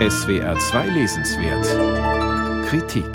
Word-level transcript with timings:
SWR 0.00 0.58
2 0.58 0.88
Lesenswert 0.88 2.66
Kritik 2.66 3.06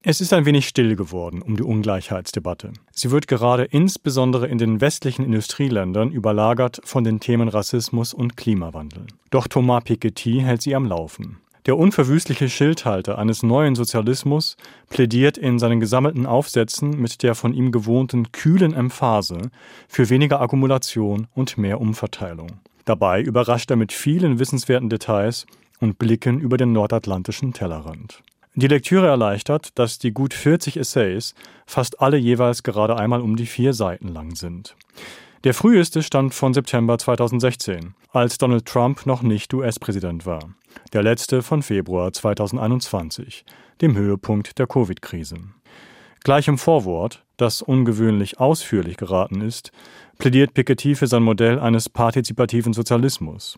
Es 0.00 0.20
ist 0.20 0.32
ein 0.32 0.46
wenig 0.46 0.68
still 0.68 0.94
geworden 0.94 1.42
um 1.42 1.56
die 1.56 1.64
Ungleichheitsdebatte. 1.64 2.72
Sie 2.92 3.10
wird 3.10 3.26
gerade 3.26 3.64
insbesondere 3.64 4.46
in 4.46 4.58
den 4.58 4.80
westlichen 4.80 5.24
Industrieländern 5.24 6.12
überlagert 6.12 6.80
von 6.84 7.02
den 7.02 7.18
Themen 7.18 7.48
Rassismus 7.48 8.14
und 8.14 8.36
Klimawandel. 8.36 9.08
Doch 9.30 9.48
Thomas 9.48 9.82
Piketty 9.82 10.38
hält 10.38 10.62
sie 10.62 10.76
am 10.76 10.86
Laufen. 10.86 11.38
Der 11.66 11.76
unverwüstliche 11.76 12.48
Schildhalter 12.48 13.18
eines 13.18 13.42
neuen 13.42 13.74
Sozialismus 13.74 14.56
plädiert 14.88 15.36
in 15.36 15.58
seinen 15.58 15.80
gesammelten 15.80 16.26
Aufsätzen 16.26 16.90
mit 16.90 17.24
der 17.24 17.34
von 17.34 17.52
ihm 17.52 17.72
gewohnten 17.72 18.30
kühlen 18.30 18.72
Emphase 18.72 19.50
für 19.88 20.08
weniger 20.10 20.40
Akkumulation 20.40 21.26
und 21.34 21.58
mehr 21.58 21.80
Umverteilung. 21.80 22.60
Dabei 22.86 23.20
überrascht 23.20 23.70
er 23.70 23.76
mit 23.76 23.92
vielen 23.92 24.38
wissenswerten 24.38 24.88
Details 24.88 25.44
und 25.80 25.98
Blicken 25.98 26.40
über 26.40 26.56
den 26.56 26.72
nordatlantischen 26.72 27.52
Tellerrand. 27.52 28.22
Die 28.54 28.68
Lektüre 28.68 29.08
erleichtert, 29.08 29.78
dass 29.78 29.98
die 29.98 30.12
gut 30.12 30.32
40 30.32 30.78
Essays 30.78 31.34
fast 31.66 32.00
alle 32.00 32.16
jeweils 32.16 32.62
gerade 32.62 32.96
einmal 32.96 33.20
um 33.20 33.36
die 33.36 33.44
vier 33.44 33.74
Seiten 33.74 34.08
lang 34.08 34.34
sind. 34.34 34.76
Der 35.44 35.52
früheste 35.52 36.02
stammt 36.02 36.32
von 36.32 36.54
September 36.54 36.96
2016, 36.96 37.94
als 38.12 38.38
Donald 38.38 38.66
Trump 38.66 39.04
noch 39.04 39.22
nicht 39.22 39.52
US-Präsident 39.52 40.24
war. 40.24 40.54
Der 40.92 41.02
letzte 41.02 41.42
von 41.42 41.62
Februar 41.62 42.12
2021, 42.12 43.44
dem 43.82 43.96
Höhepunkt 43.96 44.58
der 44.58 44.66
Covid-Krise. 44.66 45.36
Gleich 46.26 46.48
im 46.48 46.58
Vorwort, 46.58 47.24
das 47.36 47.62
ungewöhnlich 47.62 48.40
ausführlich 48.40 48.96
geraten 48.96 49.42
ist, 49.42 49.70
plädiert 50.18 50.54
Piketty 50.54 50.96
für 50.96 51.06
sein 51.06 51.22
Modell 51.22 51.60
eines 51.60 51.88
partizipativen 51.88 52.72
Sozialismus. 52.72 53.56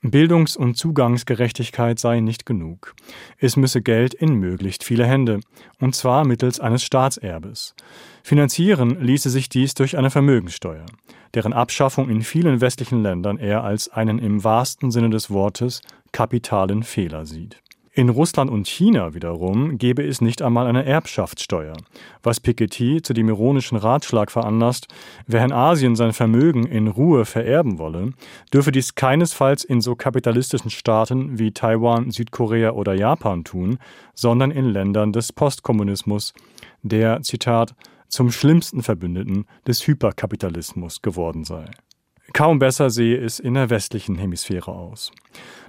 Bildungs- 0.00 0.56
und 0.56 0.76
Zugangsgerechtigkeit 0.76 1.98
sei 1.98 2.20
nicht 2.20 2.46
genug. 2.46 2.94
Es 3.36 3.58
müsse 3.58 3.82
Geld 3.82 4.14
in 4.14 4.36
möglichst 4.36 4.84
viele 4.84 5.04
Hände, 5.04 5.40
und 5.80 5.94
zwar 5.94 6.26
mittels 6.26 6.60
eines 6.60 6.82
Staatserbes. 6.82 7.74
Finanzieren 8.22 8.98
ließe 9.02 9.28
sich 9.28 9.50
dies 9.50 9.74
durch 9.74 9.98
eine 9.98 10.08
Vermögenssteuer, 10.08 10.86
deren 11.34 11.52
Abschaffung 11.52 12.08
in 12.08 12.22
vielen 12.22 12.62
westlichen 12.62 13.02
Ländern 13.02 13.36
er 13.36 13.64
als 13.64 13.90
einen 13.90 14.18
im 14.18 14.42
wahrsten 14.44 14.90
Sinne 14.90 15.10
des 15.10 15.28
Wortes 15.28 15.82
kapitalen 16.12 16.84
Fehler 16.84 17.26
sieht. 17.26 17.60
In 17.98 18.10
Russland 18.10 18.48
und 18.48 18.68
China 18.68 19.12
wiederum 19.14 19.76
gäbe 19.76 20.06
es 20.06 20.20
nicht 20.20 20.40
einmal 20.40 20.68
eine 20.68 20.84
Erbschaftssteuer, 20.84 21.76
was 22.22 22.38
Piketty 22.38 23.02
zu 23.02 23.12
dem 23.12 23.28
ironischen 23.28 23.76
Ratschlag 23.76 24.30
veranlasst, 24.30 24.86
wer 25.26 25.44
in 25.44 25.50
Asien 25.50 25.96
sein 25.96 26.12
Vermögen 26.12 26.64
in 26.64 26.86
Ruhe 26.86 27.24
vererben 27.24 27.80
wolle, 27.80 28.12
dürfe 28.54 28.70
dies 28.70 28.94
keinesfalls 28.94 29.64
in 29.64 29.80
so 29.80 29.96
kapitalistischen 29.96 30.70
Staaten 30.70 31.40
wie 31.40 31.50
Taiwan, 31.50 32.12
Südkorea 32.12 32.70
oder 32.70 32.94
Japan 32.94 33.42
tun, 33.42 33.78
sondern 34.14 34.52
in 34.52 34.66
Ländern 34.66 35.12
des 35.12 35.32
Postkommunismus, 35.32 36.34
der, 36.84 37.22
Zitat, 37.22 37.74
zum 38.06 38.30
schlimmsten 38.30 38.84
Verbündeten 38.84 39.44
des 39.66 39.84
Hyperkapitalismus 39.84 41.02
geworden 41.02 41.42
sei. 41.42 41.64
Kaum 42.32 42.58
besser 42.58 42.90
sehe 42.90 43.16
es 43.16 43.38
in 43.38 43.54
der 43.54 43.70
westlichen 43.70 44.16
Hemisphäre 44.16 44.70
aus. 44.70 45.10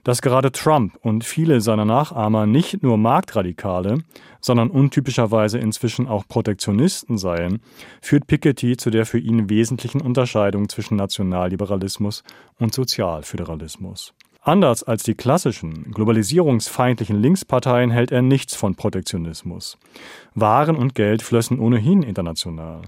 Dass 0.03 0.21
gerade 0.21 0.51
Trump 0.51 0.97
und 1.01 1.23
viele 1.23 1.61
seiner 1.61 1.85
Nachahmer 1.85 2.45
nicht 2.45 2.83
nur 2.83 2.97
Marktradikale, 2.97 3.99
sondern 4.41 4.69
untypischerweise 4.69 5.57
inzwischen 5.57 6.07
auch 6.07 6.27
Protektionisten 6.27 7.17
seien, 7.17 7.61
führt 8.01 8.27
Piketty 8.27 8.77
zu 8.77 8.89
der 8.89 9.05
für 9.05 9.19
ihn 9.19 9.49
wesentlichen 9.49 10.01
Unterscheidung 10.01 10.69
zwischen 10.69 10.95
Nationalliberalismus 10.95 12.23
und 12.59 12.73
Sozialföderalismus. 12.73 14.13
Anders 14.49 14.81
als 14.81 15.03
die 15.03 15.13
klassischen, 15.13 15.91
globalisierungsfeindlichen 15.91 17.21
Linksparteien 17.21 17.91
hält 17.91 18.11
er 18.11 18.23
nichts 18.23 18.55
von 18.55 18.73
Protektionismus. 18.73 19.77
Waren 20.33 20.75
und 20.75 20.95
Geld 20.95 21.21
flössen 21.21 21.59
ohnehin 21.59 22.01
international. 22.01 22.81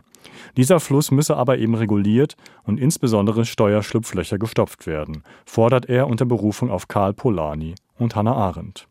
Dieser 0.57 0.79
Fluss 0.79 1.11
müsse 1.11 1.37
aber 1.37 1.59
eben 1.59 1.75
reguliert 1.75 2.35
und 2.63 2.79
insbesondere 2.79 3.45
Steuerschlupflöcher 3.45 4.39
gestopft 4.39 4.87
werden, 4.87 5.21
fordert 5.45 5.85
er 5.85 6.07
unter 6.07 6.25
Berufung 6.25 6.71
auf 6.71 6.87
Karl 6.87 7.13
Polanyi 7.13 7.75
und 7.99 8.15
Hannah 8.15 8.33
Arendt. 8.33 8.87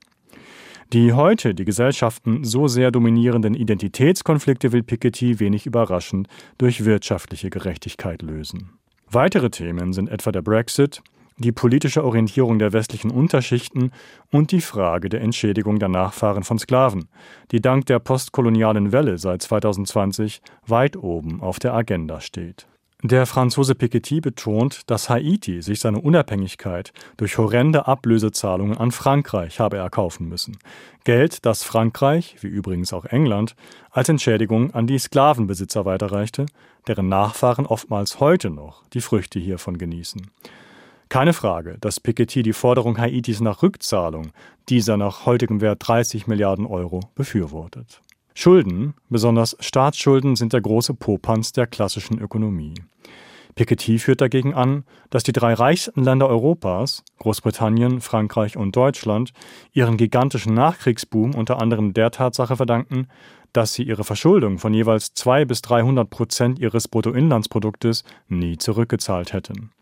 Die 0.92 1.12
heute 1.12 1.56
die 1.56 1.64
Gesellschaften 1.64 2.44
so 2.44 2.68
sehr 2.68 2.92
dominierenden 2.92 3.54
Identitätskonflikte 3.54 4.70
will 4.70 4.84
Piketty 4.84 5.40
wenig 5.40 5.66
überraschend 5.66 6.28
durch 6.56 6.84
wirtschaftliche 6.84 7.50
Gerechtigkeit 7.50 8.22
lösen. 8.22 8.70
Weitere 9.10 9.50
Themen 9.50 9.92
sind 9.92 10.08
etwa 10.08 10.30
der 10.30 10.42
Brexit, 10.42 11.02
die 11.40 11.52
politische 11.52 12.04
Orientierung 12.04 12.58
der 12.58 12.72
westlichen 12.72 13.10
Unterschichten 13.10 13.92
und 14.30 14.52
die 14.52 14.60
Frage 14.60 15.08
der 15.08 15.22
Entschädigung 15.22 15.78
der 15.78 15.88
Nachfahren 15.88 16.44
von 16.44 16.58
Sklaven, 16.58 17.08
die 17.50 17.60
dank 17.60 17.86
der 17.86 17.98
postkolonialen 17.98 18.92
Welle 18.92 19.18
seit 19.18 19.42
2020 19.42 20.42
weit 20.66 20.96
oben 20.96 21.40
auf 21.40 21.58
der 21.58 21.74
Agenda 21.74 22.20
steht. 22.20 22.66
Der 23.02 23.24
Franzose 23.24 23.74
Piketty 23.74 24.20
betont, 24.20 24.82
dass 24.90 25.08
Haiti 25.08 25.62
sich 25.62 25.80
seine 25.80 26.02
Unabhängigkeit 26.02 26.92
durch 27.16 27.38
horrende 27.38 27.86
Ablösezahlungen 27.88 28.76
an 28.76 28.90
Frankreich 28.90 29.58
habe 29.58 29.78
erkaufen 29.78 30.28
müssen. 30.28 30.58
Geld, 31.04 31.46
das 31.46 31.62
Frankreich, 31.62 32.36
wie 32.42 32.48
übrigens 32.48 32.92
auch 32.92 33.06
England, 33.06 33.56
als 33.90 34.10
Entschädigung 34.10 34.74
an 34.74 34.86
die 34.86 34.98
Sklavenbesitzer 34.98 35.86
weiterreichte, 35.86 36.44
deren 36.88 37.08
Nachfahren 37.08 37.64
oftmals 37.64 38.20
heute 38.20 38.50
noch 38.50 38.84
die 38.88 39.00
Früchte 39.00 39.38
hiervon 39.38 39.78
genießen. 39.78 40.30
Keine 41.10 41.32
Frage, 41.32 41.76
dass 41.80 41.98
Piketty 41.98 42.44
die 42.44 42.52
Forderung 42.52 42.96
Haitis 42.96 43.40
nach 43.40 43.64
Rückzahlung 43.64 44.30
dieser 44.68 44.96
nach 44.96 45.26
heutigem 45.26 45.60
Wert 45.60 45.86
30 45.88 46.28
Milliarden 46.28 46.66
Euro 46.66 47.00
befürwortet. 47.16 48.00
Schulden, 48.32 48.94
besonders 49.08 49.56
Staatsschulden, 49.58 50.36
sind 50.36 50.52
der 50.52 50.60
große 50.60 50.94
Popanz 50.94 51.50
der 51.50 51.66
klassischen 51.66 52.20
Ökonomie. 52.20 52.74
Piketty 53.56 53.98
führt 53.98 54.20
dagegen 54.20 54.54
an, 54.54 54.84
dass 55.10 55.24
die 55.24 55.32
drei 55.32 55.52
reichsten 55.52 56.04
Länder 56.04 56.28
Europas, 56.28 57.02
Großbritannien, 57.18 58.00
Frankreich 58.00 58.56
und 58.56 58.76
Deutschland, 58.76 59.32
ihren 59.72 59.96
gigantischen 59.96 60.54
Nachkriegsboom 60.54 61.34
unter 61.34 61.60
anderem 61.60 61.92
der 61.92 62.12
Tatsache 62.12 62.56
verdanken, 62.56 63.08
dass 63.52 63.74
sie 63.74 63.82
ihre 63.82 64.04
Verschuldung 64.04 64.58
von 64.60 64.72
jeweils 64.72 65.12
2 65.14 65.44
bis 65.44 65.60
300 65.62 66.08
Prozent 66.08 66.60
ihres 66.60 66.86
Bruttoinlandsproduktes 66.86 68.04
nie 68.28 68.58
zurückgezahlt 68.58 69.32
hätten. 69.32 69.72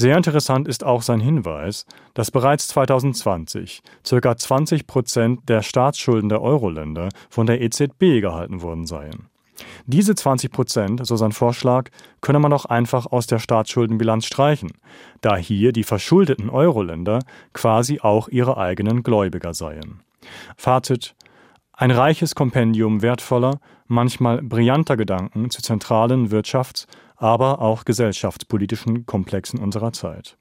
Sehr 0.00 0.16
interessant 0.16 0.68
ist 0.68 0.84
auch 0.84 1.02
sein 1.02 1.18
Hinweis, 1.18 1.84
dass 2.14 2.30
bereits 2.30 2.68
2020 2.68 3.82
ca. 4.08 4.36
20 4.36 4.86
Prozent 4.86 5.48
der 5.48 5.62
Staatsschulden 5.62 6.28
der 6.28 6.40
Euro-Länder 6.40 7.08
von 7.28 7.48
der 7.48 7.60
EZB 7.60 8.20
gehalten 8.20 8.62
worden 8.62 8.86
seien. 8.86 9.26
Diese 9.86 10.14
20 10.14 10.52
Prozent, 10.52 11.04
so 11.04 11.16
sein 11.16 11.32
Vorschlag, 11.32 11.90
könne 12.20 12.38
man 12.38 12.52
auch 12.52 12.66
einfach 12.66 13.06
aus 13.06 13.26
der 13.26 13.40
Staatsschuldenbilanz 13.40 14.24
streichen, 14.26 14.70
da 15.20 15.36
hier 15.36 15.72
die 15.72 15.82
verschuldeten 15.82 16.48
Euro-Länder 16.48 17.18
quasi 17.52 17.98
auch 17.98 18.28
ihre 18.28 18.56
eigenen 18.56 19.02
Gläubiger 19.02 19.52
seien. 19.52 19.98
Fazit: 20.56 21.16
Ein 21.80 21.92
reiches 21.92 22.34
Kompendium 22.34 23.02
wertvoller, 23.02 23.60
manchmal 23.86 24.42
brillanter 24.42 24.96
Gedanken 24.96 25.48
zu 25.48 25.62
zentralen 25.62 26.28
Wirtschafts- 26.28 26.88
aber 27.14 27.60
auch 27.60 27.84
gesellschaftspolitischen 27.84 29.06
Komplexen 29.06 29.60
unserer 29.60 29.92
Zeit. 29.92 30.36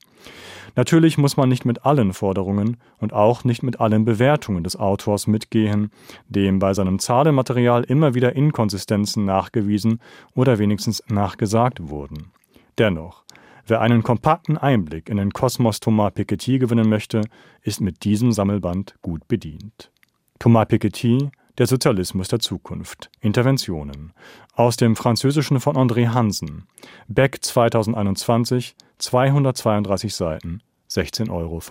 Natürlich 0.76 1.20
muss 1.20 1.38
man 1.38 1.48
nicht 1.48 1.64
mit 1.64 1.86
allen 1.86 2.14
Forderungen 2.14 2.78
und 2.98 3.14
auch 3.14 3.44
nicht 3.44 3.62
mit 3.62 3.80
allen 3.80 4.04
Bewertungen 4.04 4.64
des 4.64 4.78
Autors 4.78 5.28
mitgehen, 5.28 5.92
dem 6.28 6.58
bei 6.58 6.74
seinem 6.74 6.98
Zahlenmaterial 6.98 7.84
immer 7.84 8.16
wieder 8.16 8.36
Inkonsistenzen 8.36 9.24
nachgewiesen 9.24 10.00
oder 10.34 10.58
wenigstens 10.58 11.04
nachgesagt 11.08 11.88
wurden. 11.88 12.32
Dennoch, 12.80 13.24
wer 13.68 13.82
einen 13.82 14.02
kompakten 14.02 14.58
Einblick 14.58 15.08
in 15.08 15.18
den 15.18 15.34
Kosmos 15.34 15.82
Thomas 15.82 16.14
Piketty 16.14 16.58
gewinnen 16.58 16.90
möchte, 16.90 17.22
ist 17.62 17.80
mit 17.80 18.06
diesem 18.06 18.32
Sammelband 18.32 18.96
gut 19.04 19.28
bedient. 19.28 19.92
Thomas 20.40 20.68
Piketty 20.68 21.30
der 21.58 21.68
Sozialismus 21.68 22.28
der 22.28 22.40
Zukunft. 22.40 23.10
Interventionen. 23.20 24.14
Aus 24.54 24.78
dem 24.78 24.96
Französischen 24.96 25.60
von 25.60 25.76
André 25.76 26.10
Hansen. 26.10 26.68
Beck 27.08 27.44
2021, 27.44 28.76
232 29.00 30.14
Seiten, 30.14 30.62
16,95 30.90 31.32
Euro. 31.32 31.62